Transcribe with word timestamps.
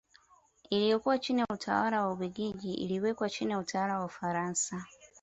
Iliyokuwa 0.69 1.19
chini 1.19 1.39
ya 1.41 1.45
utawala 1.49 2.01
wa 2.05 2.13
Ubelgiji 2.13 2.73
iliwekwa 2.73 3.29
chini 3.29 3.51
ya 3.51 3.57
utawala 3.59 3.99
wa 3.99 4.05
Ufaransa 4.05 4.85